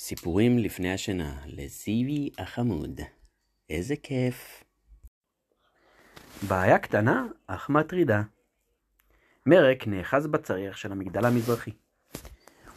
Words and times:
סיפורים 0.00 0.58
לפני 0.58 0.92
השינה 0.92 1.40
לזיוי 1.46 2.30
החמוד. 2.38 3.00
איזה 3.70 3.94
כיף. 3.96 4.64
בעיה 6.48 6.78
קטנה, 6.78 7.26
אך 7.46 7.70
מטרידה. 7.70 8.22
מרק 9.46 9.86
נאחז 9.86 10.26
בצריח 10.26 10.76
של 10.76 10.92
המגדל 10.92 11.24
המזרחי. 11.24 11.70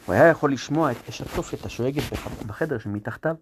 הוא 0.06 0.14
היה 0.14 0.28
יכול 0.28 0.52
לשמוע 0.52 0.92
את 0.92 0.96
אש 1.08 1.20
התופת 1.20 1.64
השואגת 1.64 2.02
בחדר 2.46 2.78
שמתחתיו. 2.78 3.36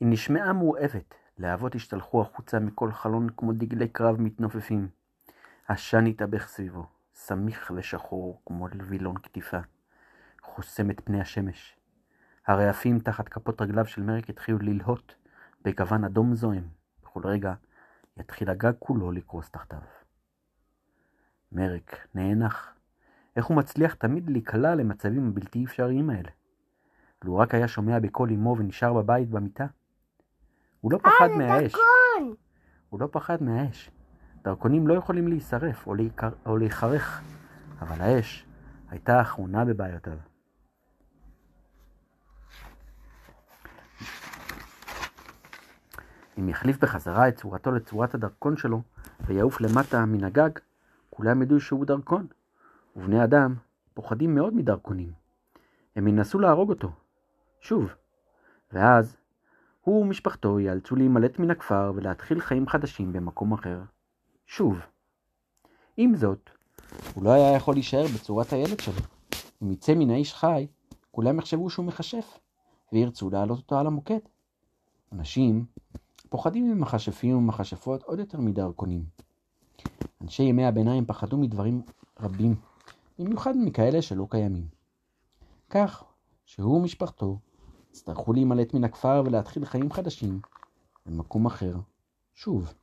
היא 0.00 0.08
נשמעה 0.08 0.52
מורעבת, 0.52 1.14
להבות 1.38 1.74
השתלחו 1.74 2.22
החוצה 2.22 2.58
מכל 2.58 2.92
חלון 2.92 3.28
כמו 3.36 3.52
דגלי 3.52 3.88
קרב 3.88 4.20
מתנופפים. 4.20 4.88
עשן 5.68 6.06
התאבך 6.06 6.48
סביבו, 6.48 6.86
סמיך 7.14 7.72
ושחור 7.76 8.42
כמו 8.46 8.68
לווילון 8.68 9.18
קטיפה, 9.18 9.60
חוסם 10.42 10.90
את 10.90 11.00
פני 11.04 11.20
השמש. 11.20 11.76
הרעפים 12.46 12.98
תחת 12.98 13.28
כפות 13.28 13.62
רגליו 13.62 13.86
של 13.86 14.02
מרק 14.02 14.30
התחילו 14.30 14.58
ללהוט 14.58 15.14
בגוון 15.64 16.04
אדום 16.04 16.34
זועם. 16.34 16.64
בכל 17.02 17.20
רגע 17.24 17.54
יתחיל 18.16 18.50
הגג 18.50 18.72
כולו 18.78 19.12
לקרוס 19.12 19.50
תחתיו. 19.50 19.78
מרק 21.52 22.06
נאנח. 22.14 22.74
איך 23.36 23.46
הוא 23.46 23.56
מצליח 23.56 23.94
תמיד 23.94 24.30
להיקלע 24.30 24.74
למצבים 24.74 25.28
הבלתי 25.28 25.64
אפשריים 25.64 26.10
האלה? 26.10 26.30
לו 27.24 27.36
רק 27.36 27.54
היה 27.54 27.68
שומע 27.68 27.98
בקול 27.98 28.30
אמו 28.30 28.56
ונשאר 28.58 28.92
בבית 28.92 29.28
במיטה. 29.30 29.66
הוא 30.80 30.92
לא 30.92 30.98
פחד 30.98 31.28
אה, 31.30 31.38
מהאש. 31.38 31.72
דרכון! 31.72 32.34
הוא 32.88 33.00
לא 33.00 33.08
פחד 33.12 33.42
מהאש. 33.42 33.90
דרכונים 34.44 34.88
לא 34.88 34.94
יכולים 34.94 35.28
להישרף 35.28 35.86
או, 35.86 35.94
להיקר... 35.94 36.30
או 36.46 36.56
להיחרך, 36.56 37.22
אבל 37.80 38.00
האש 38.00 38.46
הייתה 38.90 39.18
האחרונה 39.18 39.64
בבעיותיו. 39.64 40.31
אם 46.42 46.48
יחליף 46.48 46.78
בחזרה 46.78 47.28
את 47.28 47.36
צורתו 47.36 47.72
לצורת 47.72 48.14
הדרכון 48.14 48.56
שלו 48.56 48.82
ויעוף 49.26 49.60
למטה 49.60 50.06
מן 50.06 50.24
הגג, 50.24 50.50
כולם 51.10 51.42
ידעו 51.42 51.60
שהוא 51.60 51.84
דרכון. 51.84 52.26
ובני 52.96 53.24
אדם 53.24 53.54
פוחדים 53.94 54.34
מאוד 54.34 54.54
מדרכונים. 54.54 55.12
הם 55.96 56.08
ינסו 56.08 56.38
להרוג 56.38 56.70
אותו. 56.70 56.90
שוב. 57.60 57.94
ואז 58.72 59.16
הוא 59.80 60.02
ומשפחתו 60.02 60.60
ייאלצו 60.60 60.96
להימלט 60.96 61.38
מן 61.38 61.50
הכפר 61.50 61.92
ולהתחיל 61.94 62.40
חיים 62.40 62.68
חדשים 62.68 63.12
במקום 63.12 63.52
אחר. 63.52 63.80
שוב. 64.46 64.78
עם 65.96 66.14
זאת, 66.14 66.50
הוא 67.14 67.24
לא 67.24 67.30
היה 67.30 67.56
יכול 67.56 67.74
להישאר 67.74 68.04
בצורת 68.14 68.52
הילד 68.52 68.80
שלו. 68.80 69.02
אם 69.62 69.70
יצא 69.70 69.94
מן 69.94 70.10
האיש 70.10 70.34
חי, 70.34 70.66
כולם 71.10 71.38
יחשבו 71.38 71.70
שהוא 71.70 71.86
מכשף, 71.86 72.38
וירצו 72.92 73.30
להעלות 73.30 73.58
אותו 73.58 73.78
על 73.78 73.86
המוקד. 73.86 74.18
אנשים 75.12 75.64
פוחדים 76.32 76.70
ממכשפים 76.70 77.36
ומכשפות 77.36 78.02
עוד 78.02 78.18
יותר 78.18 78.40
מדרכונים. 78.40 79.04
אנשי 80.22 80.42
ימי 80.42 80.64
הביניים 80.64 81.06
פחדו 81.06 81.36
מדברים 81.36 81.82
רבים, 82.20 82.54
במיוחד 83.18 83.52
מכאלה 83.56 84.02
שלא 84.02 84.26
קיימים. 84.30 84.66
כך 85.70 86.04
שהוא 86.44 86.76
ומשפחתו 86.76 87.38
יצטרכו 87.90 88.32
להימלט 88.32 88.74
מן 88.74 88.84
הכפר 88.84 89.22
ולהתחיל 89.26 89.64
חיים 89.64 89.92
חדשים 89.92 90.40
במקום 91.06 91.46
אחר, 91.46 91.76
שוב. 92.34 92.74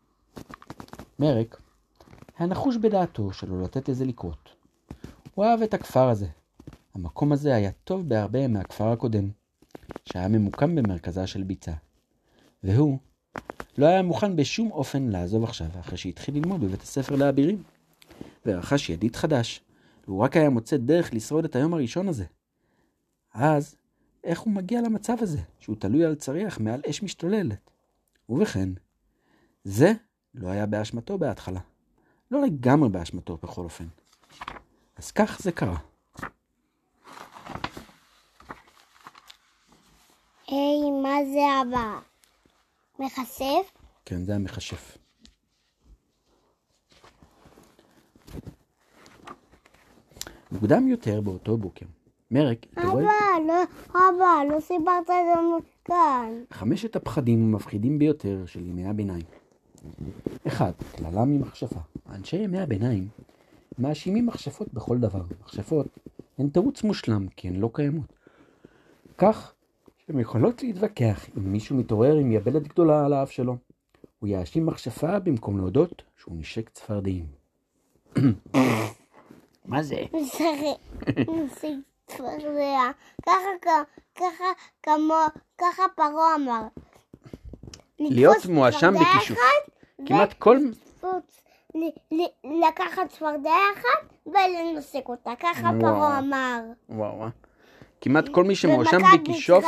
מרק 1.20 1.62
היה 2.38 2.48
נחוש 2.48 2.78
בדעתו 2.78 3.34
שלא 3.34 3.62
לתת 3.62 3.90
לזה 3.90 4.06
לקרות. 4.06 4.50
הוא 5.36 5.46
אהב 5.46 5.62
את 5.62 5.74
הכפר 5.74 6.10
הזה. 6.10 6.28
המקום 6.96 7.32
הזה 7.32 7.56
היה 7.56 7.72
טוב 7.72 8.10
בהרבה 8.10 8.48
מהכפר 8.48 8.88
הקודם, 8.88 9.30
שהיה 10.06 10.28
ממוקם 10.28 10.76
במרכזה 10.76 11.28
של 11.28 11.44
ביצה. 11.44 11.74
והוא 12.64 13.00
לא 13.80 13.86
היה 13.86 14.02
מוכן 14.02 14.36
בשום 14.36 14.72
אופן 14.72 15.04
לעזוב 15.04 15.44
עכשיו, 15.44 15.68
אחרי 15.80 15.98
שהתחיל 15.98 16.36
ללמוד 16.36 16.62
בבית 16.62 16.82
הספר 16.82 17.16
לאבירים. 17.16 17.64
ורכש 18.46 18.90
ידיד 18.90 19.16
חדש, 19.16 19.62
והוא 20.08 20.20
רק 20.20 20.38
היה 20.38 20.50
מוצא 20.50 20.78
דרך 20.78 21.14
לשרוד 21.14 21.46
את 21.46 21.56
היום 21.56 21.74
הראשון 21.74 22.08
הזה. 22.08 22.26
אז, 23.34 23.76
איך 24.24 24.40
הוא 24.40 24.54
מגיע 24.54 24.82
למצב 24.82 25.14
הזה, 25.20 25.40
שהוא 25.60 25.76
תלוי 25.80 26.06
על 26.06 26.16
צריח 26.16 26.60
מעל 26.60 26.82
אש 26.90 27.04
משתוללת? 27.04 27.70
ובכן, 28.30 28.70
זה 29.64 29.94
לא 30.36 30.48
היה 30.48 30.66
באשמתו 30.66 31.18
בהתחלה. 31.18 31.60
לא 32.32 32.42
לגמרי 32.42 32.90
באשמתו 32.90 33.38
בכל 33.44 33.62
אופן. 33.62 33.86
אז 34.98 35.12
כך 35.12 35.40
זה 35.42 35.52
קרה. 35.52 35.78
היי, 40.48 40.92
מה 41.04 41.16
זה 41.34 41.62
הבא? 41.62 42.00
מחשף? 43.00 43.79
כן, 44.10 44.24
זה 44.24 44.36
המכשף. 44.36 44.98
מוקדם 50.52 50.88
יותר 50.88 51.22
באותו 51.22 51.58
בוקר, 51.58 51.86
מרק 52.32 52.66
התעורר 52.72 53.04
אבא, 53.04 53.48
לא, 53.48 53.64
אבא, 53.92 54.54
לא 54.54 54.60
סיפרת 54.60 55.04
את 55.04 55.06
זה 55.06 55.68
כאן. 55.86 56.44
חמשת 56.52 56.96
הפחדים 56.96 57.44
המפחידים 57.44 58.00
ביותר 58.00 58.46
של 58.46 58.66
ימי 58.66 58.86
הביניים. 58.86 59.26
אחד, 60.48 60.72
קללה 60.96 61.26
ממכשפה. 61.26 61.80
אנשי 62.10 62.38
ימי 62.38 62.60
הביניים 62.60 63.08
מאשימים 63.80 64.26
מכשפות 64.26 64.74
בכל 64.74 64.98
דבר. 64.98 65.22
מכשפות 65.42 65.88
הן 66.38 66.50
תירוץ 66.50 66.84
מושלם, 66.84 67.28
כי 67.28 67.48
הן 67.48 67.56
לא 67.56 67.70
קיימות. 67.74 68.14
כך 69.18 69.54
שהן 69.98 70.20
יכולות 70.20 70.64
להתווכח 70.64 71.30
אם 71.38 71.52
מישהו 71.52 71.76
מתעורר 71.76 72.16
עם 72.16 72.32
יבלת 72.32 72.68
גדולה 72.68 73.06
על 73.06 73.14
האף 73.14 73.32
שלו. 73.32 73.69
הוא 74.20 74.30
יאשים 74.30 74.66
מכשפה 74.66 75.20
במקום 75.20 75.58
להודות 75.58 76.02
שהוא 76.18 76.36
נשק 76.38 76.70
צפרדעים. 76.70 77.26
מה 79.66 79.84
זה? 79.84 79.96
משחק 80.14 81.68
צפרדע. 82.08 82.80
ככה, 83.26 83.74
ככה, 84.16 84.44
כמו, 84.84 85.14
ככה 85.58 85.84
פרעה 85.96 86.36
אמר. 86.36 86.62
להיות 88.00 88.46
מואשם 88.46 88.94
בכישוף. 88.94 89.38
כמעט 90.06 90.34
כל... 90.34 90.58
לתפוס- 90.72 91.42
ל- 91.76 92.16
ל- 92.22 92.66
לקחת 92.68 93.10
צפרדע 93.10 93.54
אחת 93.76 94.14
ולנשק 94.26 95.10
אותה. 95.10 95.32
ככה. 95.40 95.72
פרעה 95.80 96.20
אמר. 96.20 96.60
וואו, 96.90 97.18
וואו. 97.18 97.30
כמעט 98.02 98.26
כל 98.30 98.44
מי 98.44 98.56
שמואשם 98.56 98.98
בכישוף. 99.14 99.66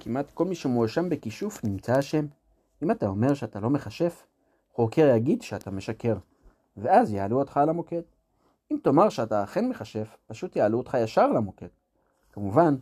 כמעט 0.00 0.26
כל 0.34 0.44
מי 0.44 0.54
שמואשם 0.54 1.08
בכישוף 1.08 1.64
נמצא 1.64 1.98
אשם. 1.98 2.26
אם 2.82 2.90
אתה 2.90 3.06
אומר 3.06 3.34
שאתה 3.34 3.60
לא 3.60 3.70
מכשף, 3.70 4.26
חוקר 4.72 5.12
יגיד 5.16 5.42
שאתה 5.42 5.70
משקר, 5.70 6.16
ואז 6.76 7.12
יעלו 7.12 7.38
אותך 7.38 7.56
על 7.56 7.68
המוקד. 7.68 8.02
אם 8.70 8.76
תאמר 8.82 9.08
שאתה 9.08 9.44
אכן 9.44 9.68
מכשף, 9.68 10.16
פשוט 10.26 10.56
יעלו 10.56 10.78
אותך 10.78 10.96
ישר 11.02 11.32
למוקד. 11.32 11.66
כמובן, 12.32 12.76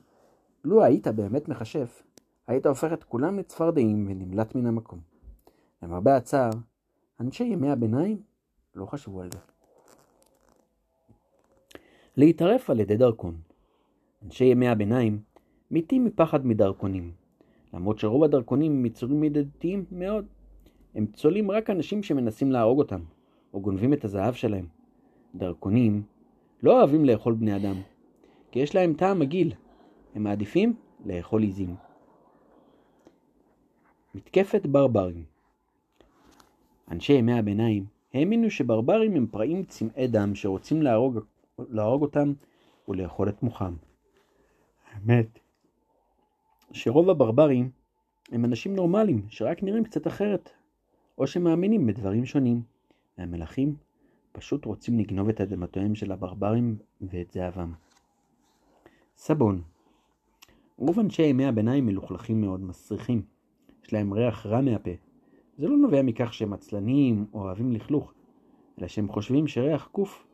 לו 0.64 0.84
היית 0.84 1.08
באמת 1.08 1.48
מכשף, 1.48 2.02
היית 2.46 2.66
הופך 2.66 2.92
את 2.92 3.04
כולם 3.04 3.38
לצפרדעים 3.38 4.06
ונמלט 4.08 4.54
מן 4.54 4.66
המקום. 4.66 5.00
למרבה 5.82 6.16
הצער, 6.16 6.50
אנשי 7.20 7.44
ימי 7.44 7.70
הביניים 7.70 8.22
לא 8.74 8.86
חשבו 8.86 9.20
על 9.20 9.28
זה. 9.32 9.38
להתערף 12.16 12.70
על 12.70 12.80
ידי 12.80 12.96
דרכון 12.96 13.36
אנשי 14.24 14.44
ימי 14.44 14.68
הביניים 14.68 15.22
מתים 15.70 16.04
מפחד 16.04 16.46
מדרכונים, 16.46 17.12
למרות 17.74 17.98
שרוב 17.98 18.24
הדרכונים 18.24 18.72
הם 18.72 18.86
יצורים 18.86 19.24
ידידותיים 19.24 19.84
מאוד. 19.92 20.26
הם 20.94 21.06
צולים 21.06 21.50
רק 21.50 21.70
אנשים 21.70 22.02
שמנסים 22.02 22.52
להרוג 22.52 22.78
אותם, 22.78 23.00
או 23.54 23.60
גונבים 23.60 23.92
את 23.92 24.04
הזהב 24.04 24.34
שלהם. 24.34 24.66
דרכונים 25.34 26.02
לא 26.62 26.78
אוהבים 26.78 27.04
לאכול 27.04 27.34
בני 27.34 27.56
אדם, 27.56 27.76
כי 28.50 28.58
יש 28.58 28.74
להם 28.74 28.94
טעם 28.94 29.18
מגעיל. 29.18 29.54
הם 30.14 30.22
מעדיפים 30.22 30.74
לאכול 31.04 31.42
עיזים. 31.42 31.74
מתקפת 34.14 34.66
ברברים 34.66 35.24
אנשי 36.90 37.12
ימי 37.12 37.38
הביניים 37.38 37.84
האמינו 38.14 38.50
שברברים 38.50 39.16
הם 39.16 39.26
פראים 39.26 39.62
צמאי 39.62 40.06
דם 40.06 40.34
שרוצים 40.34 40.82
להרוג, 40.82 41.18
להרוג 41.58 42.02
אותם 42.02 42.32
ולאכול 42.88 43.28
את 43.28 43.42
מוחם. 43.42 43.74
האמת 44.92 45.38
שרוב 46.72 47.10
הברברים 47.10 47.70
הם 48.32 48.44
אנשים 48.44 48.76
נורמליים 48.76 49.22
שרק 49.28 49.62
נראים 49.62 49.84
קצת 49.84 50.06
אחרת, 50.06 50.50
או 51.18 51.26
שמאמינים 51.26 51.86
בדברים 51.86 52.26
שונים, 52.26 52.62
והמלכים 53.18 53.76
פשוט 54.32 54.64
רוצים 54.64 54.98
לגנוב 54.98 55.28
את 55.28 55.40
אדמותיהם 55.40 55.94
של 55.94 56.12
הברברים 56.12 56.76
ואת 57.00 57.30
זהבם. 57.30 57.72
סבון 59.16 59.62
רוב 60.76 60.98
אנשי 60.98 61.22
ימי 61.22 61.46
הביניים 61.46 61.86
מלוכלכים 61.86 62.40
מאוד, 62.40 62.60
מסריחים. 62.60 63.22
יש 63.84 63.92
להם 63.92 64.12
ריח 64.12 64.46
רע 64.46 64.60
מהפה. 64.60 64.90
זה 65.58 65.68
לא 65.68 65.76
נובע 65.76 66.02
מכך 66.02 66.34
שהם 66.34 66.52
עצלנים 66.52 67.26
או 67.32 67.40
אוהבים 67.40 67.72
לכלוך, 67.72 68.12
אלא 68.78 68.88
שהם 68.88 69.08
חושבים 69.08 69.46
שריח 69.46 69.88
קוף 69.92 70.26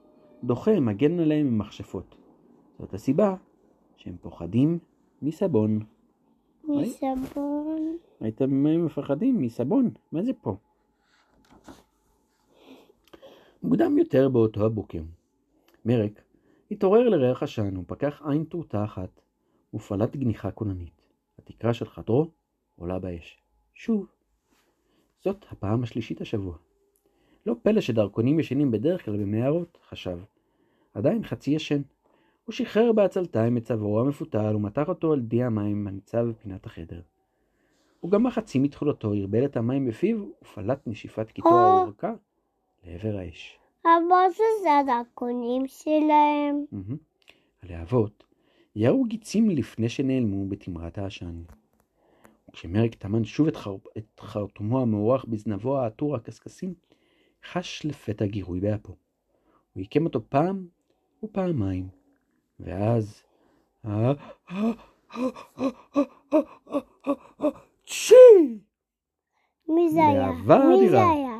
דוחה 0.44 0.81
מגן 0.81 1.21
עליהם 1.21 1.47
ממכשפות. 1.47 2.17
זאת 2.79 2.94
הסיבה 2.94 3.35
שהם 3.97 4.17
פוחדים 4.21 4.79
מסבון. 5.23 5.81
מסבון. 6.68 7.98
הייתם 8.20 8.64
מפחדים 8.84 9.40
מסבון, 9.40 9.90
מה 10.12 10.22
זה 10.22 10.32
פה? 10.32 10.56
מוקדם 13.62 13.98
יותר 13.98 14.28
באותו 14.28 14.66
הבוקר, 14.66 15.02
מרק 15.84 16.22
התעורר 16.70 17.08
לריח 17.08 17.42
עשן 17.42 17.76
ופקח 17.76 18.22
עין 18.28 18.44
טרוטה 18.44 18.84
אחת 18.84 19.20
ופלט 19.74 20.16
גניחה 20.16 20.50
כוננית. 20.50 21.02
התקרה 21.38 21.74
של 21.74 21.84
חדרו 21.84 22.30
עולה 22.76 22.98
באש. 22.98 23.42
שוב. 23.74 24.06
זאת 25.20 25.44
הפעם 25.50 25.82
השלישית 25.82 26.20
השבוע. 26.20 26.56
לא 27.46 27.56
פלא 27.62 27.80
שדרכונים 27.80 28.40
ישנים 28.40 28.70
בדרך 28.70 29.04
כלל 29.04 29.16
במערות, 29.16 29.78
חשב. 29.88 30.18
עדיין 30.94 31.24
חצי 31.24 31.50
ישן. 31.50 31.82
הוא 32.46 32.52
שחרר 32.52 32.93
בעצלתיים 32.93 33.56
את 33.56 33.64
צווארו 33.64 34.00
המפותל 34.00 34.56
ומתח 34.56 34.88
אותו 34.88 35.12
על 35.12 35.20
די 35.20 35.43
המים 35.43 35.87
הניצב 35.87 36.26
בפינת 36.28 36.66
החדר. 36.66 37.00
הוא 38.00 38.10
גמר 38.10 38.31
חצי 38.31 38.58
מתחולתו, 38.58 39.14
הרבל 39.14 39.44
את 39.44 39.56
המים 39.56 39.87
בפיו 39.87 40.25
ופלט 40.43 40.81
נשיפת 40.87 41.31
קיטור 41.31 41.52
או. 41.52 41.82
ארוכה 41.82 42.12
לעבר 42.84 43.16
האש. 43.19 43.58
אבל 43.84 44.32
שזה 44.32 44.78
הדרכונים 44.78 45.66
שלהם. 45.66 46.64
הלהבות 47.62 48.25
ירו 48.76 49.04
גיצים 49.04 49.50
לפני 49.50 49.88
שנעלמו 49.88 50.49
בתמרת 50.49 50.99
העשן. 50.99 51.42
וכשמרק 52.49 52.94
טמן 52.94 53.25
שוב 53.25 53.46
את, 53.46 53.56
חר... 53.56 53.76
את 53.99 54.20
חרטומו 54.20 54.81
המאורך 54.81 55.25
בזנבו 55.25 55.78
העטור 55.78 56.16
הקשקשים, 56.16 56.75
חש 57.52 57.87
לפתע 57.87 58.26
גירוי 58.26 58.60
באפו. 58.60 58.92
הוא 59.72 59.81
עיקם 59.81 60.04
אותו 60.04 60.20
פעם 60.28 60.66
ופעמיים, 61.22 61.88
ואז... 62.61 63.23
צ'י! 67.87 68.14
מי 69.69 69.91
זה 69.91 70.06
היה? 70.06 70.31
מי 70.32 70.88
זה. 70.91 71.00
היה? 71.11 71.37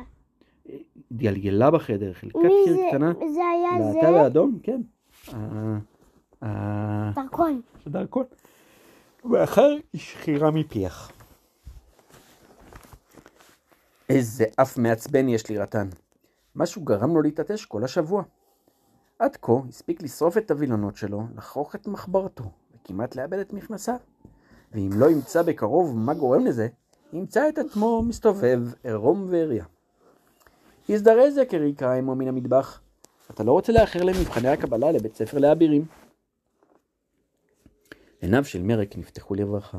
גלגלה 1.13 1.71
בחדר, 1.71 2.13
חלקת 2.13 2.35
מי 2.35 2.51
קיר? 2.65 2.77
קטנה, 2.89 3.13
זה 3.33 3.41
היה 3.51 3.91
זה? 3.93 4.11
באדום, 4.11 4.59
כן. 4.63 4.81
ה- 5.33 5.77
ה- 6.45 7.11
דרכון. 7.15 7.61
דרכון. 7.87 8.23
ואחר 9.31 9.75
היא 9.93 10.01
שכירה 10.01 10.51
מפיח. 10.51 11.11
איזה 14.09 14.45
אף 14.61 14.77
מעצבן 14.77 15.29
יש 15.29 15.49
לי 15.49 15.57
רטן. 15.57 15.87
משהו 16.55 16.81
גרם 16.81 17.13
לו 17.15 17.21
להתעטש 17.21 17.65
כל 17.65 17.83
השבוע. 17.83 18.23
עד 19.19 19.37
כה 19.41 19.53
הספיק 19.69 20.01
לשרוף 20.01 20.37
את 20.37 20.51
הווילונות 20.51 20.95
שלו, 20.95 21.23
לחרוך 21.35 21.75
את 21.75 21.87
מחברתו, 21.87 22.43
וכמעט 22.75 23.15
לאבד 23.15 23.39
את 23.39 23.53
מכנסיו. 23.53 23.95
ואם 24.71 24.89
לא 24.95 25.09
ימצא 25.09 25.41
בקרוב 25.41 25.97
מה 25.97 26.13
גורם 26.13 26.45
לזה, 26.45 26.67
ימצא 27.13 27.49
את 27.49 27.57
עצמו 27.57 28.03
מסתובב 28.03 28.59
עירום 28.83 29.27
ועריה. 29.29 29.65
הזדרז 30.89 31.37
יקריקה 31.37 31.93
עמו 31.93 32.15
מן 32.15 32.27
המטבח. 32.27 32.81
אתה 33.31 33.43
לא 33.43 33.51
רוצה 33.51 33.73
לאחר 33.73 34.03
למבחני 34.03 34.47
הקבלה 34.47 34.91
לבית 34.91 35.15
ספר 35.15 35.37
לאבירים. 35.37 35.85
עיניו 38.21 38.45
של 38.45 38.61
מרק 38.61 38.97
נפתחו 38.97 39.35
לברכה. 39.35 39.77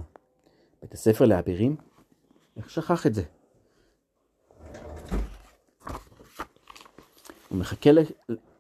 בית 0.83 0.95
הספר 0.95 1.25
לאבירים? 1.25 1.77
איך 2.57 2.71
שכח 2.71 3.07
את 3.07 3.15
זה? 3.15 3.23
הוא 7.49 7.59
מחכה. 7.59 7.91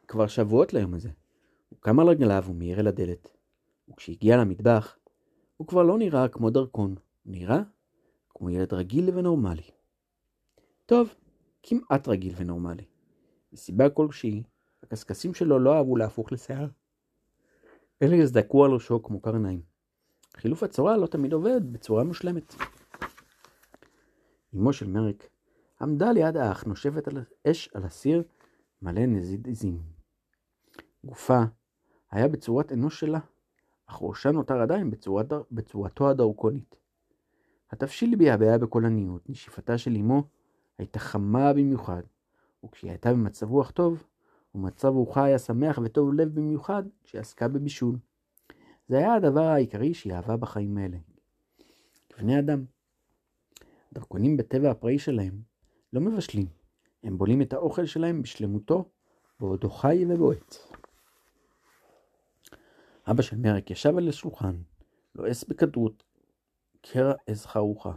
כבר 0.09 0.27
שבועות 0.27 0.75
ליום 0.75 0.95
הזה. 0.95 1.11
הוא 1.69 1.79
קם 1.81 2.01
על 2.01 2.09
רגליו 2.09 2.45
ומיהר 2.49 2.81
אל 2.81 2.87
הדלת. 2.87 3.37
וכשהגיע 3.89 4.37
למטבח, 4.37 4.99
הוא 5.57 5.67
כבר 5.67 5.83
לא 5.83 5.99
נראה 5.99 6.29
כמו 6.29 6.51
דרכון, 6.51 6.95
הוא 7.23 7.33
נראה 7.33 7.61
כמו 8.29 8.51
ילד 8.51 8.75
רגיל 8.75 9.11
ונורמלי. 9.15 9.71
טוב, 10.87 11.15
כמעט 11.63 12.09
רגיל 12.09 12.35
ונורמלי. 12.37 12.85
מסיבה 13.53 13.91
כלשהי, 13.91 14.43
הקשקשים 14.83 15.35
שלו 15.35 15.59
לא 15.59 15.77
אהבו 15.77 15.97
להפוך 15.97 16.33
לשיער. 16.33 16.69
אלה 18.03 18.17
יזדקו 18.17 18.65
על 18.65 18.71
ראשו 18.71 19.03
כמו 19.03 19.21
קרניים. 19.21 19.63
חילוף 20.37 20.63
הצורה 20.63 20.97
לא 20.97 21.07
תמיד 21.07 21.33
עובד 21.33 21.73
בצורה 21.73 22.05
מושלמת. 22.05 22.55
אמו 24.55 24.73
של 24.73 24.87
מרק 24.87 25.29
עמדה 25.81 26.13
ליד 26.13 26.37
האח 26.37 26.65
נושבת 26.65 27.09
על 27.09 27.25
אש 27.51 27.69
על 27.75 27.85
הסיר 27.85 28.23
מלא 28.83 29.07
נזיד 29.07 29.49
עזים. 29.49 29.98
גופה 31.05 31.43
היה 32.11 32.29
בצורת 32.29 32.73
אנוש 32.73 33.01
שלה, 33.01 33.19
אך 33.87 33.99
ראשה 34.03 34.31
נותר 34.31 34.61
עדיין 34.61 34.91
בצורת, 34.91 35.33
בצורתו 35.53 36.11
הדרקונית. 36.11 36.77
התבשיל 37.71 38.17
ביעבע 38.17 38.59
בקולניות, 38.59 39.31
נשיפתה 39.31 39.79
של 39.79 39.97
אמו 39.97 40.23
הייתה 40.79 40.99
חמה 40.99 41.53
במיוחד, 41.53 42.03
וכשהיא 42.65 42.91
הייתה 42.91 43.13
במצב 43.13 43.51
רוח 43.51 43.71
טוב, 43.71 44.05
ומצב 44.55 44.89
רוחה 44.89 45.25
היה 45.25 45.39
שמח 45.39 45.79
וטוב 45.85 46.15
לב 46.15 46.35
במיוחד 46.35 46.83
כשהיא 47.05 47.21
עסקה 47.21 47.49
בבישול. 47.49 47.99
זה 48.89 48.99
היה 48.99 49.15
הדבר 49.15 49.45
העיקרי 49.45 49.95
שהיא 49.95 50.13
אהבה 50.13 50.37
בחיים 50.37 50.79
האלה. 50.79 50.97
כבני 52.09 52.39
אדם. 52.39 52.65
דרכונים 53.93 54.37
בטבע 54.37 54.71
הפראי 54.71 54.99
שלהם 54.99 55.41
לא 55.93 56.01
מבשלים, 56.01 56.47
הם 57.03 57.19
בולים 57.19 57.43
את 57.43 57.53
האוכל 57.53 57.87
שלהם 57.87 58.23
בשלמותו 58.23 58.85
בעודו 59.41 59.71
חי 59.71 60.05
ובועט. 60.09 60.68
אבא 63.11 63.23
של 63.23 63.37
מרק 63.37 63.71
ישב 63.71 63.99
על 63.99 64.09
השולחן, 64.09 64.55
לועס 65.15 65.45
בכדרות 65.45 66.03
קרע 66.81 67.13
עז 67.27 67.47
חרוכה, 67.47 67.93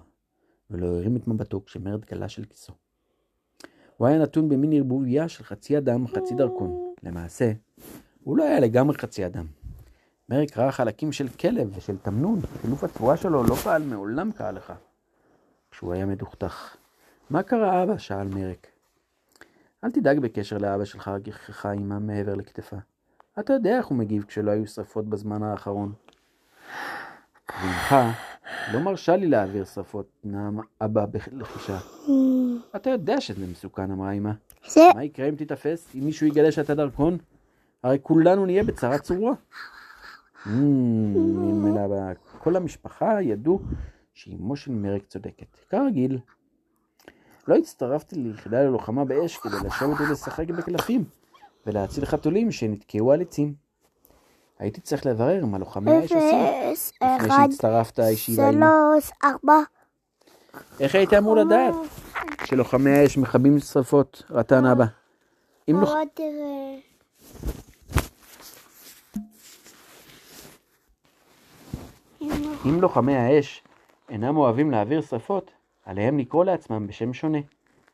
ולא 0.70 0.88
הרים 0.88 1.16
את 1.16 1.28
מבטו 1.28 1.66
כשמרד 1.66 2.06
גלש 2.06 2.40
אל 2.40 2.46
כיסו. 2.46 2.74
הוא 3.98 4.08
היה 4.08 4.20
נתון 4.20 4.50
במין 4.50 4.74
ערבוביה 4.74 5.28
של 5.28 5.44
חצי 5.44 5.78
אדם 5.78 6.08
חצי 6.08 6.36
דרכון. 6.36 6.94
למעשה, 7.04 7.52
הוא 8.24 8.38
לא 8.38 8.44
היה 8.44 8.60
לגמרי 8.60 8.98
חצי 8.98 9.26
אדם. 9.26 9.46
מרק 10.30 10.58
ראה 10.58 10.72
חלקים 10.72 11.12
של 11.12 11.28
כלב 11.28 11.78
ושל 11.78 11.98
תמנון, 11.98 12.40
חילוף 12.62 12.84
הצורה 12.84 13.18
שלו 13.18 13.44
לא 13.44 13.56
פעל 13.56 13.84
מעולם 13.84 14.32
כהלכה. 14.32 14.76
כשהוא 15.72 15.94
היה 15.94 16.06
מדוכדך. 16.06 16.76
מה 17.30 17.44
קרה 17.44 17.84
אבא? 17.84 17.98
שאל 17.98 18.28
מרק. 18.28 18.68
אל 19.84 19.92
תדאג 19.92 20.20
בקשר 20.20 20.58
לאבא 20.58 20.86
שלך, 20.86 21.12
גיחכה 21.22 21.74
אמה 21.74 22.00
מעבר 22.00 22.36
לכתפה. 22.36 22.78
אתה 23.40 23.54
יודע 23.54 23.78
איך 23.78 23.86
הוא 23.86 23.98
מגיב 23.98 24.24
כשלא 24.24 24.52
היו 24.52 24.68
שרפות 24.68 25.06
בזמן 25.06 25.44
האחרון. 25.44 25.94
ואמך 27.62 27.96
לא 28.74 28.80
מרשה 28.80 29.16
לי 29.16 29.28
להעביר 29.28 29.66
שרפות, 29.66 30.10
נעם 30.24 30.60
אבא 30.82 31.06
בלחישה. 31.06 31.78
אתה 32.76 32.90
יודע 32.90 33.22
שזה 33.22 33.48
מסוכן, 33.48 33.92
אמרה 33.92 34.12
אמא. 34.12 34.32
מה 34.96 35.04
יקרה 35.04 35.30
אם 35.30 35.36
תיתפס? 35.36 35.96
אם 35.96 36.06
מישהו 36.06 36.28
יגלה 36.28 36.52
שאתה 36.52 36.76
דרכון? 36.76 37.18
הרי 37.84 37.98
כולנו 38.02 38.46
נהיה 38.46 38.64
בצרה 38.64 39.00
צרורה. 39.00 39.34
נלמדה 40.46 41.88
בה. 41.88 42.12
כל 42.40 42.56
המשפחה 42.56 43.22
ידעו 43.22 43.62
שאימו 44.14 44.56
של 44.56 44.72
מרק 44.72 45.06
צודקת. 45.06 45.58
כרגיל. 45.70 46.20
לא 47.48 47.56
הצטרפתי 47.56 48.16
ליחידה 48.16 48.64
ללוחמה 48.64 49.06
באש 49.06 49.38
כדי 49.38 49.56
לשבת 49.66 50.02
ולשחק 50.02 50.50
בקלפים 50.50 51.04
ולהציל 51.66 52.06
חתולים 52.06 52.52
שנתקעו 52.52 53.12
על 53.12 53.22
עצים. 53.22 53.54
הייתי 54.60 54.82
צריך 54.82 55.06
לברר 55.06 55.46
מה 55.46 55.58
לוחמי 55.58 55.92
האש 55.92 56.12
עושים 56.12 56.46
לפני 57.02 57.30
שהצטרפת 57.30 58.00
הישיבה 58.00 58.50
עימי. 58.50 58.66
שלוש, 58.66 59.12
ארבע. 59.24 59.60
איך 60.80 60.96
היית 60.96 61.14
אמור 61.14 61.36
לדעת 61.36 61.76
שלוחמי 62.46 62.92
האש 62.92 63.18
מכבים 63.18 63.60
שרפות, 63.60 64.24
רטן 64.30 64.66
אבא? 64.66 64.86
אם 65.70 65.76
לוח... 65.80 65.94
תראה. 66.14 66.78
אם 72.66 72.82
לוחמי 72.82 73.16
האש 73.16 73.64
אינם 74.10 74.38
אוהבים 74.38 74.72
להעביר 74.72 75.02
שרפות, 75.02 75.52
עליהם 75.86 76.18
לקרוא 76.18 76.46
לעצמם 76.46 76.88
בשם 76.88 77.14
שונה, 77.14 77.40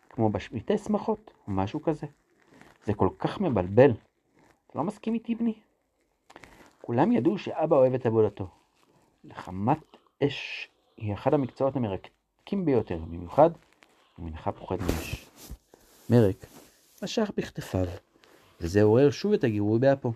כמו 0.10 0.30
בשמיטי 0.30 0.78
שמחות 0.78 1.32
או 1.48 1.52
משהו 1.52 1.82
כזה. 1.82 2.08
זה 2.88 2.94
כל 2.94 3.10
כך 3.20 3.41
מבלבל. 3.41 3.91
אתה 4.67 4.77
לא 4.77 4.84
מסכים 4.84 5.13
איתי, 5.13 5.36
בני? 5.36 5.53
כולם 6.82 7.12
ידעו 7.12 7.38
שאבא 7.38 7.75
אוהב 7.75 7.94
את 7.94 8.06
עבודתו. 8.06 8.48
לחמת 9.24 9.98
אש 10.24 10.70
היא 10.98 11.13
אחד 11.13 11.34
המקצועות 11.34 11.75
המרתקים 11.75 12.65
ביותר, 12.65 12.98
במיוחד 12.98 13.50
אם 14.20 14.25
אינך 14.25 14.50
פוחד 14.60 14.77
מאש. 14.82 15.25
מרק 16.10 16.46
משך 17.03 17.32
בכתפיו, 17.38 17.86
וזה 18.62 18.84
עורר 18.84 19.12
שוב 19.12 19.34
את 19.34 19.44
הגירוי 19.44 19.79
באפו. 19.79 20.13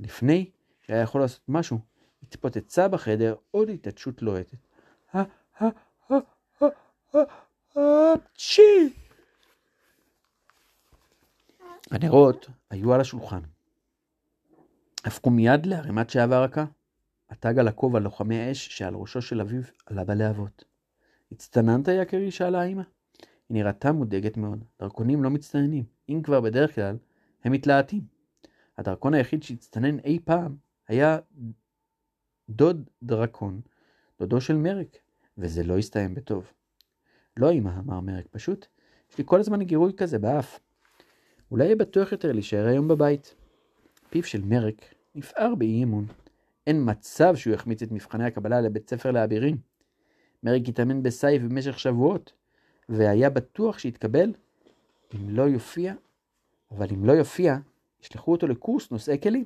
לפני 0.00 0.50
שהיה 0.82 1.02
יכול 1.02 1.20
לעשות 1.20 1.40
משהו, 1.48 1.78
התפוצצה 2.22 2.88
בחדר 2.88 3.34
עוד 3.50 3.68
התעטשות 3.70 4.22
לוהטת. 4.22 4.58
"ה- 5.14 5.18
ה- 5.18 5.64
ה- 6.10 6.14
ה- 6.60 6.66
ה- 7.14 7.78
ה-! 7.78 9.05
הנרות 11.90 12.50
היו 12.70 12.92
על 12.92 13.00
השולחן. 13.00 13.40
הפכו 15.04 15.30
מיד 15.30 15.66
לערימת 15.66 16.10
שעווה 16.10 16.44
רכה. 16.44 16.64
התג 17.30 17.58
על 17.58 17.68
הכובע 17.68 17.98
לוחמי 17.98 18.50
אש 18.50 18.68
שעל 18.68 18.94
ראשו 18.94 19.22
של 19.22 19.40
אביו 19.40 19.62
עלה 19.86 20.04
בלהבות. 20.04 20.64
הצטננת 21.32 21.88
יקירי? 21.88 22.30
שאלה 22.30 22.60
האמא. 22.60 22.82
היא 23.48 23.54
נראתה 23.56 23.92
מודאגת 23.92 24.36
מאוד. 24.36 24.64
דרכונים 24.80 25.24
לא 25.24 25.30
מצטננים. 25.30 25.84
אם 26.08 26.20
כבר 26.24 26.40
בדרך 26.40 26.74
כלל, 26.74 26.96
הם 27.44 27.52
מתלהטים. 27.52 28.02
הדרכון 28.78 29.14
היחיד 29.14 29.42
שהצטנן 29.42 29.98
אי 29.98 30.18
פעם 30.24 30.56
היה 30.88 31.18
דוד 32.48 32.90
דרקון, 33.02 33.60
דודו 34.18 34.40
של 34.40 34.56
מרק, 34.56 34.96
וזה 35.38 35.62
לא 35.62 35.78
הסתיים 35.78 36.14
בטוב. 36.14 36.52
לא 37.36 37.52
אמא, 37.52 37.70
אמר 37.78 38.00
מרק, 38.00 38.26
פשוט 38.30 38.66
יש 39.10 39.18
לי 39.18 39.24
כל 39.26 39.40
הזמן 39.40 39.62
גירוי 39.62 39.92
כזה 39.96 40.18
באף. 40.18 40.60
אולי 41.50 41.64
יהיה 41.64 41.76
בטוח 41.76 42.12
יותר 42.12 42.32
להישאר 42.32 42.66
היום 42.66 42.88
בבית. 42.88 43.34
פיו 44.10 44.22
של 44.22 44.42
מרק 44.44 44.94
נפער 45.14 45.54
באי 45.54 45.82
אמון. 45.84 46.06
אין 46.66 46.90
מצב 46.90 47.36
שהוא 47.36 47.54
יחמיץ 47.54 47.82
את 47.82 47.92
מבחני 47.92 48.24
הקבלה 48.24 48.60
לבית 48.60 48.90
ספר 48.90 49.10
לאבירים. 49.10 49.56
מרק 50.42 50.62
התאמן 50.68 51.02
בסייף 51.02 51.42
במשך 51.42 51.78
שבועות, 51.78 52.32
והיה 52.88 53.30
בטוח 53.30 53.78
שיתקבל 53.78 54.32
אם 55.14 55.30
לא 55.30 55.42
יופיע, 55.42 55.94
אבל 56.70 56.86
אם 56.90 57.04
לא 57.04 57.12
יופיע, 57.12 57.56
ישלחו 58.02 58.32
אותו 58.32 58.46
לקורס 58.46 58.90
נושאי 58.90 59.20
כלים. 59.22 59.44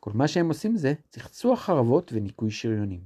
כל 0.00 0.10
מה 0.14 0.28
שהם 0.28 0.48
עושים 0.48 0.76
זה 0.76 0.94
צחצוח 1.10 1.60
חרבות 1.60 2.12
וניקוי 2.12 2.50
שריונים. 2.50 3.00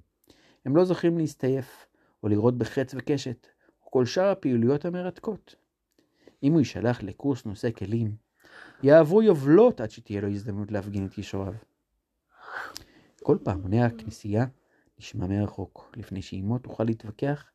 הם 0.64 0.76
לא 0.76 0.84
זוכים 0.84 1.18
להסתייף, 1.18 1.86
או 2.22 2.28
לראות 2.28 2.58
בחץ 2.58 2.94
וקשת, 2.94 3.46
או 3.84 3.90
כל 3.90 4.04
שאר 4.04 4.28
הפעילויות 4.28 4.84
המרתקות. 4.84 5.56
אם 6.42 6.52
הוא 6.52 6.60
יישלח 6.60 7.02
לקורס 7.02 7.44
נושא 7.44 7.70
כלים, 7.70 8.16
יעברו 8.82 9.22
יובלות 9.22 9.80
עד 9.80 9.90
שתהיה 9.90 10.20
לו 10.20 10.28
הזדמנות 10.28 10.72
להפגין 10.72 11.06
את 11.06 11.12
כישוריו. 11.12 11.54
כל 13.22 13.38
פעמוני 13.42 13.82
הכנסייה 13.82 14.46
נשמע 14.98 15.26
מרחוק, 15.26 15.92
לפני 15.96 16.22
שאימו 16.22 16.58
תוכל 16.58 16.84
להתווכח. 16.84 17.50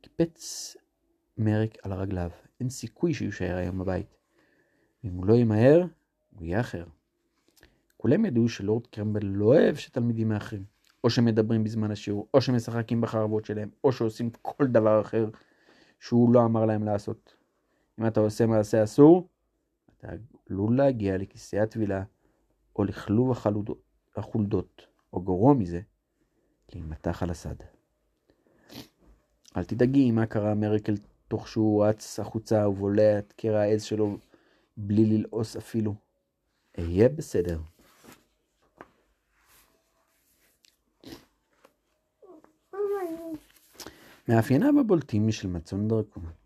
קיפץ 0.00 0.76
מרק 1.38 1.76
על 1.82 1.92
רגליו, 1.92 2.30
אין 2.60 2.70
סיכוי 2.70 3.14
שהוא 3.14 3.26
יישאר 3.26 3.56
היום 3.56 3.78
בבית. 3.78 4.16
ואם 5.04 5.12
הוא 5.12 5.26
לא 5.26 5.34
ימהר, 5.34 5.86
הוא 6.30 6.46
יהיה 6.46 6.60
אחר. 6.60 6.84
כולם 7.96 8.24
ידעו 8.24 8.48
שלורד 8.48 8.86
קרמבל 8.86 9.24
לא 9.24 9.44
אוהב 9.44 9.76
שתלמידים 9.76 10.28
מאחרים, 10.28 10.64
או 11.04 11.10
שמדברים 11.10 11.64
בזמן 11.64 11.90
השיעור, 11.90 12.28
או 12.34 12.40
שמשחקים 12.40 13.00
בחרבות 13.00 13.44
שלהם, 13.44 13.68
או 13.84 13.92
שעושים 13.92 14.30
כל 14.42 14.66
דבר 14.66 15.00
אחר 15.00 15.28
שהוא 16.00 16.34
לא 16.34 16.44
אמר 16.44 16.64
להם 16.64 16.84
לעשות. 16.84 17.41
אם 18.00 18.06
אתה 18.06 18.20
עושה 18.20 18.46
מעשה 18.46 18.84
אסור, 18.84 19.28
אתה 19.98 20.08
עלול 20.50 20.76
להגיע 20.76 21.18
לכיסא 21.18 21.56
הטבילה, 21.56 22.02
או 22.76 22.84
לכלוב 22.84 23.38
החולדות, 24.16 24.86
או 25.12 25.20
גרוע 25.20 25.54
מזה, 25.54 25.80
להימתח 26.72 27.22
על 27.22 27.30
הסד. 27.30 27.54
אל 29.56 29.64
תדאגי 29.64 30.10
מה 30.10 30.26
קרה 30.26 30.54
מרקל 30.54 30.94
תוך 31.28 31.48
שהוא 31.48 31.84
רץ 31.84 32.20
החוצה 32.20 32.68
ובולע 32.68 33.18
את 33.18 33.32
קרע 33.32 33.60
העז 33.60 33.82
שלו 33.82 34.18
בלי 34.76 35.04
ללעוס 35.04 35.56
אפילו. 35.56 35.94
אהיה 36.78 37.08
בסדר. 37.08 37.60
מאפייניו 44.28 44.80
הבולטים 44.80 45.32
של 45.32 45.48
מצון 45.48 45.88
דרקון. 45.88 46.41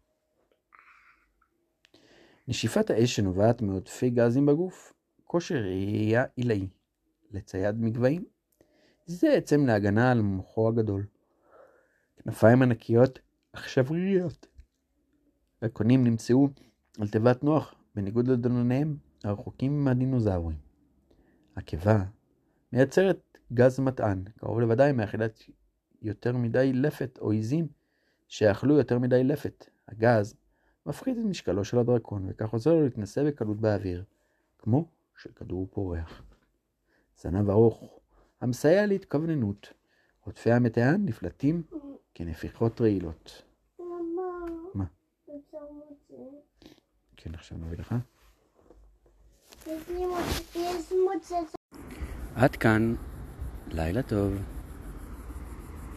נשיפת 2.48 2.90
האש 2.90 3.16
שנובעת 3.16 3.62
מעודפי 3.62 4.10
גזים 4.10 4.46
בגוף, 4.46 4.92
כושר 5.24 5.54
ראייה 5.54 6.24
עילאי, 6.36 6.68
לצייד 7.30 7.80
מגבהים. 7.80 8.24
זה 9.06 9.32
עצם 9.32 9.66
להגנה 9.66 10.10
על 10.10 10.22
מוחו 10.22 10.68
הגדול. 10.68 11.06
כנפיים 12.16 12.62
ענקיות 12.62 13.18
אך 13.52 13.68
שבריריות. 13.68 14.46
הקונים 15.62 16.04
נמצאו 16.04 16.48
על 17.00 17.08
תיבת 17.08 17.44
נוח, 17.44 17.74
בניגוד 17.94 18.28
לדונניהם 18.28 18.96
הרחוקים 19.24 19.84
מהדינוזאורים. 19.84 20.56
הקיבה 21.56 22.04
מייצרת 22.72 23.38
גז 23.52 23.80
מטען, 23.80 24.24
קרוב 24.38 24.60
לוודאי 24.60 24.92
מאכילת 24.92 25.42
יותר 26.02 26.36
מדי 26.36 26.72
לפת 26.72 27.18
או 27.18 27.30
עיזים 27.30 27.68
שאכלו 28.28 28.76
יותר 28.76 28.98
מדי 28.98 29.24
לפת. 29.24 29.66
הגז 29.88 30.34
מפחית 30.86 31.18
את 31.18 31.24
משקלו 31.24 31.64
של 31.64 31.78
הדרקון, 31.78 32.26
וכך 32.28 32.50
עוזר 32.50 32.74
לו 32.74 32.84
להתנסה 32.84 33.24
בקלות 33.24 33.60
באוויר, 33.60 34.04
כמו 34.58 34.88
של 35.16 35.30
כדור 35.32 35.68
פורח. 35.70 36.22
זנב 37.16 37.50
ארוך, 37.50 37.98
המסייע 38.40 38.86
להתכווננות. 38.86 39.72
עוטפי 40.20 40.52
המטען 40.52 41.04
נפלטים 41.04 41.62
כנפיחות 42.14 42.80
רעילות. 42.80 43.42
מה? 44.74 44.84
כן, 47.16 47.34
עכשיו 47.34 47.58
נביא 47.58 47.78
לך. 47.78 47.94
עד 52.34 52.56
כאן, 52.56 52.94
לילה 53.72 54.02
טוב. 54.02 54.55